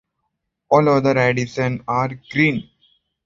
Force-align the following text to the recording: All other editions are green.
All 0.71 0.89
other 0.89 1.15
editions 1.19 1.81
are 1.87 2.09
green. 2.31 2.67